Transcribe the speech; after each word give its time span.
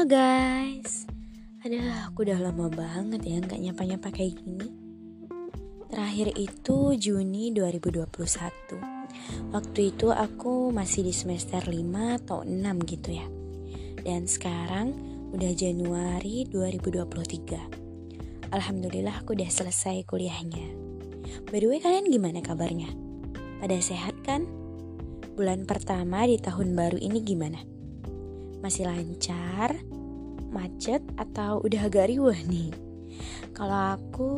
Guys 0.00 1.04
Aduh 1.60 2.08
aku 2.08 2.24
udah 2.24 2.40
lama 2.40 2.72
banget 2.72 3.20
ya 3.20 3.36
nggak 3.36 3.60
nyapa-nyapa 3.60 4.08
kayak 4.08 4.40
gini 4.40 4.72
Terakhir 5.92 6.32
itu 6.40 6.96
Juni 6.96 7.52
2021 7.52 8.08
Waktu 9.52 9.80
itu 9.92 10.08
aku 10.08 10.72
masih 10.72 11.04
di 11.04 11.12
semester 11.12 11.68
5 11.68 11.76
atau 12.16 12.48
6 12.48 12.64
gitu 12.88 13.12
ya 13.12 13.28
Dan 14.00 14.24
sekarang 14.24 14.96
udah 15.36 15.52
Januari 15.52 16.48
2023 16.48 18.56
Alhamdulillah 18.56 19.20
aku 19.20 19.36
udah 19.36 19.52
selesai 19.52 20.08
kuliahnya 20.08 20.64
By 21.52 21.60
the 21.60 21.68
way 21.68 21.76
kalian 21.76 22.08
gimana 22.08 22.40
kabarnya? 22.40 22.88
Pada 23.60 23.76
sehat 23.76 24.16
kan? 24.24 24.48
Bulan 25.36 25.68
pertama 25.68 26.24
di 26.24 26.40
tahun 26.40 26.72
baru 26.72 26.96
ini 26.96 27.20
gimana? 27.20 27.79
Masih 28.60 28.84
lancar? 28.84 29.76
Macet 30.52 31.00
atau 31.16 31.64
udah 31.64 31.88
agak 31.88 32.12
riuh 32.12 32.36
nih? 32.48 32.70
Kalau 33.56 33.96
aku 33.96 34.32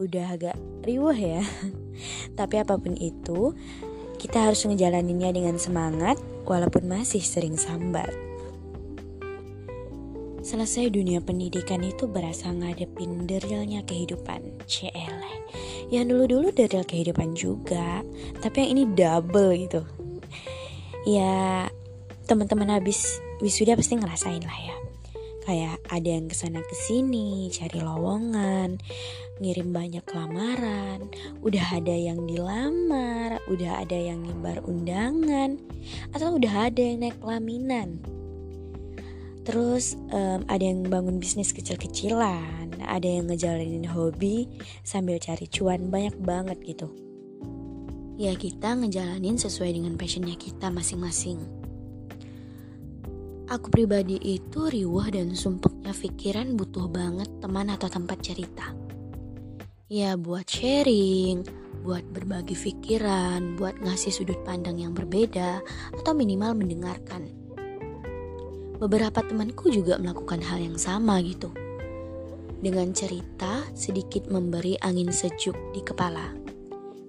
udah 0.00 0.26
agak 0.36 0.56
riuh 0.84 1.14
ya. 1.14 1.44
Tapi 2.38 2.54
apa 2.56 2.80
pun 2.80 2.96
itu, 2.96 3.52
kita 4.16 4.48
harus 4.48 4.64
ngejalaninnya 4.64 5.32
dengan 5.32 5.56
semangat 5.60 6.16
walaupun 6.48 6.88
masih 6.88 7.20
sering 7.20 7.56
sambat. 7.60 8.12
Selesai 10.40 10.88
dunia 10.88 11.20
pendidikan 11.20 11.84
itu 11.84 12.08
berasa 12.08 12.48
ngadepin 12.48 13.28
derilnya 13.28 13.84
kehidupan 13.84 14.64
CL 14.64 15.20
Yang 15.92 16.04
dulu-dulu 16.10 16.48
deril 16.48 16.80
kehidupan 16.80 17.36
juga 17.36 18.00
Tapi 18.40 18.56
yang 18.64 18.70
ini 18.72 18.82
double 18.88 19.52
gitu 19.60 19.84
Ya 21.04 21.68
teman-teman 22.24 22.72
habis 22.72 23.20
wisuda 23.40 23.76
pasti 23.76 23.96
ngerasain 23.96 24.44
lah 24.44 24.60
ya. 24.60 24.76
Kayak 25.40 25.76
ada 25.88 26.08
yang 26.08 26.28
ke 26.28 26.36
sana 26.36 26.60
ke 26.60 26.76
sini 26.76 27.48
cari 27.50 27.80
lowongan 27.80 28.78
ngirim 29.40 29.72
banyak 29.72 30.04
lamaran 30.12 31.08
udah 31.40 31.80
ada 31.80 31.96
yang 31.96 32.28
dilamar 32.28 33.40
udah 33.48 33.80
ada 33.80 33.96
yang 33.96 34.20
nyebar 34.20 34.60
undangan 34.68 35.56
atau 36.12 36.36
udah 36.36 36.68
ada 36.68 36.80
yang 36.84 37.00
naik 37.02 37.16
pelaminan. 37.18 37.98
Terus 39.48 39.96
um, 40.12 40.44
ada 40.46 40.60
yang 40.60 40.84
bangun 40.86 41.16
bisnis 41.16 41.56
kecil-kecilan 41.56 42.70
ada 42.84 43.08
yang 43.08 43.32
ngejalanin 43.32 43.88
hobi 43.88 44.50
sambil 44.84 45.16
cari 45.16 45.48
cuan 45.48 45.88
banyak 45.88 46.14
banget 46.20 46.58
gitu. 46.62 46.92
Ya 48.20 48.36
kita 48.36 48.76
ngejalanin 48.76 49.40
sesuai 49.40 49.72
dengan 49.72 49.96
passionnya 49.96 50.36
kita 50.36 50.68
masing-masing 50.68 51.59
Aku 53.50 53.66
pribadi 53.66 54.14
itu 54.22 54.70
riwah 54.70 55.10
dan 55.10 55.34
sumpeknya 55.34 55.90
pikiran 55.90 56.54
butuh 56.54 56.86
banget 56.86 57.26
teman 57.42 57.66
atau 57.74 57.90
tempat 57.90 58.22
cerita. 58.22 58.70
Ya 59.90 60.14
buat 60.14 60.46
sharing, 60.46 61.42
buat 61.82 62.06
berbagi 62.14 62.54
pikiran, 62.54 63.58
buat 63.58 63.74
ngasih 63.82 64.14
sudut 64.14 64.38
pandang 64.46 64.78
yang 64.78 64.94
berbeda, 64.94 65.66
atau 65.98 66.12
minimal 66.14 66.62
mendengarkan. 66.62 67.26
Beberapa 68.78 69.18
temanku 69.18 69.66
juga 69.74 69.98
melakukan 69.98 70.46
hal 70.46 70.62
yang 70.62 70.78
sama 70.78 71.18
gitu. 71.18 71.50
Dengan 72.62 72.94
cerita 72.94 73.66
sedikit 73.74 74.30
memberi 74.30 74.78
angin 74.78 75.10
sejuk 75.10 75.58
di 75.74 75.82
kepala. 75.82 76.30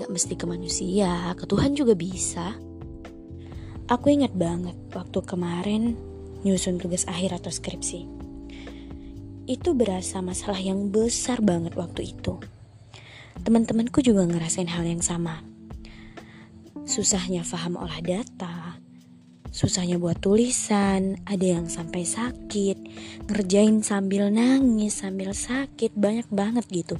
Gak 0.00 0.08
mesti 0.08 0.32
ke 0.32 0.48
manusia, 0.48 1.36
ke 1.36 1.44
Tuhan 1.44 1.76
juga 1.76 1.92
bisa. 1.92 2.56
Aku 3.92 4.08
ingat 4.08 4.32
banget 4.32 4.80
waktu 4.96 5.20
kemarin 5.28 6.11
nyusun 6.42 6.78
tugas 6.78 7.06
akhir 7.06 7.38
atau 7.42 7.50
skripsi. 7.50 8.06
Itu 9.46 9.74
berasa 9.74 10.22
masalah 10.22 10.58
yang 10.62 10.94
besar 10.94 11.42
banget 11.42 11.74
waktu 11.74 12.14
itu. 12.14 12.38
Teman-temanku 13.42 13.98
juga 14.04 14.22
ngerasain 14.22 14.70
hal 14.70 14.86
yang 14.86 15.02
sama. 15.02 15.42
Susahnya 16.86 17.42
paham 17.42 17.78
olah 17.78 17.98
data, 18.02 18.78
susahnya 19.50 19.98
buat 19.98 20.18
tulisan, 20.22 21.18
ada 21.26 21.46
yang 21.58 21.66
sampai 21.66 22.06
sakit, 22.06 22.78
ngerjain 23.30 23.82
sambil 23.82 24.30
nangis, 24.30 25.02
sambil 25.02 25.34
sakit, 25.34 25.94
banyak 25.94 26.26
banget 26.30 26.66
gitu. 26.70 26.96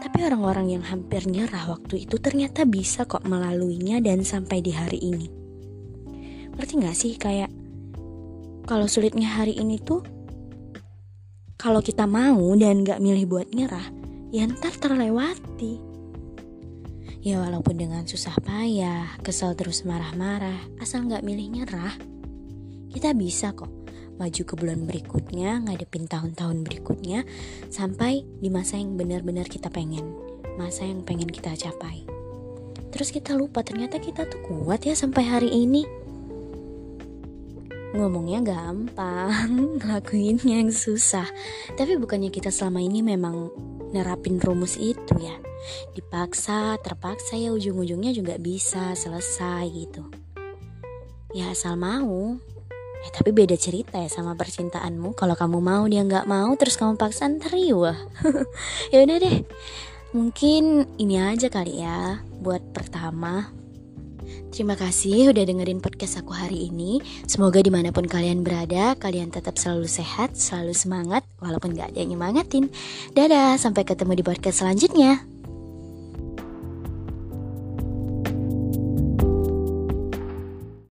Tapi 0.00 0.24
orang-orang 0.24 0.80
yang 0.80 0.84
hampir 0.86 1.28
nyerah 1.28 1.76
waktu 1.76 2.08
itu 2.08 2.16
ternyata 2.16 2.64
bisa 2.64 3.04
kok 3.04 3.20
melaluinya 3.28 4.00
dan 4.00 4.24
sampai 4.24 4.64
di 4.64 4.72
hari 4.72 4.96
ini. 4.96 5.28
Ngerti 6.56 6.72
gak 6.80 6.96
sih 6.96 7.12
kayak 7.20 7.52
kalau 8.70 8.86
sulitnya 8.86 9.26
hari 9.26 9.58
ini 9.58 9.82
tuh 9.82 10.06
kalau 11.58 11.82
kita 11.82 12.06
mau 12.06 12.54
dan 12.54 12.86
gak 12.86 13.02
milih 13.02 13.26
buat 13.26 13.50
nyerah, 13.50 13.90
ya 14.30 14.46
ntar 14.46 14.78
terlewati. 14.78 15.82
Ya 17.18 17.42
walaupun 17.42 17.82
dengan 17.82 18.06
susah 18.06 18.32
payah, 18.38 19.18
kesel 19.26 19.58
terus 19.58 19.82
marah-marah, 19.82 20.70
asal 20.78 21.02
gak 21.10 21.26
milih 21.26 21.50
nyerah, 21.50 21.98
kita 22.94 23.10
bisa 23.10 23.50
kok 23.58 23.74
maju 24.22 24.42
ke 24.46 24.54
bulan 24.54 24.86
berikutnya, 24.86 25.66
ngadepin 25.66 26.06
tahun-tahun 26.06 26.62
berikutnya, 26.62 27.26
sampai 27.74 28.22
di 28.38 28.54
masa 28.54 28.78
yang 28.78 28.94
benar-benar 28.94 29.50
kita 29.50 29.66
pengen, 29.66 30.14
masa 30.54 30.86
yang 30.86 31.02
pengen 31.02 31.26
kita 31.26 31.58
capai. 31.58 32.06
Terus 32.94 33.10
kita 33.10 33.34
lupa 33.34 33.66
ternyata 33.66 33.98
kita 33.98 34.30
tuh 34.30 34.46
kuat 34.46 34.86
ya 34.86 34.94
sampai 34.94 35.26
hari 35.26 35.50
ini 35.50 35.99
ngomongnya 37.94 38.40
gampang, 38.44 39.30
ngelakuinnya 39.78 40.62
yang 40.62 40.70
susah. 40.70 41.26
Tapi 41.74 41.98
bukannya 41.98 42.30
kita 42.30 42.52
selama 42.54 42.78
ini 42.82 43.02
memang 43.02 43.50
nerapin 43.90 44.38
rumus 44.38 44.78
itu 44.78 45.14
ya. 45.18 45.34
Dipaksa, 45.92 46.78
terpaksa 46.80 47.36
ya 47.36 47.52
ujung-ujungnya 47.52 48.14
juga 48.14 48.38
bisa 48.40 48.94
selesai 48.94 49.64
gitu. 49.74 50.06
Ya 51.34 51.52
asal 51.52 51.78
mau. 51.78 52.38
Eh 53.00 53.10
tapi 53.14 53.32
beda 53.32 53.56
cerita 53.56 53.96
ya 53.96 54.08
sama 54.12 54.36
percintaanmu. 54.36 55.16
Kalau 55.16 55.34
kamu 55.38 55.58
mau 55.62 55.84
dia 55.88 56.04
nggak 56.04 56.28
mau 56.28 56.52
terus 56.56 56.76
kamu 56.76 57.00
paksa 57.00 57.28
ntar 57.32 57.54
ya 58.92 58.98
udah 58.98 59.16
deh. 59.20 59.38
Mungkin 60.10 60.90
ini 60.98 61.22
aja 61.22 61.46
kali 61.46 61.86
ya 61.86 62.18
buat 62.42 62.74
pertama 62.74 63.59
Terima 64.50 64.74
kasih 64.74 65.30
udah 65.30 65.44
dengerin 65.46 65.78
podcast 65.78 66.20
aku 66.20 66.34
hari 66.34 66.68
ini. 66.68 67.00
Semoga 67.24 67.62
di 67.62 67.70
mana 67.70 67.94
pun 67.94 68.04
kalian 68.04 68.42
berada, 68.42 68.98
kalian 68.98 69.30
tetap 69.30 69.56
selalu 69.56 69.86
sehat, 69.86 70.34
selalu 70.34 70.74
semangat, 70.74 71.22
walaupun 71.38 71.72
gak 71.72 71.94
ada 71.94 71.98
yang 72.02 72.18
nyemangatin. 72.18 72.68
Dadah, 73.14 73.56
sampai 73.56 73.86
ketemu 73.86 74.20
di 74.20 74.24
podcast 74.26 74.62
selanjutnya. 74.62 75.39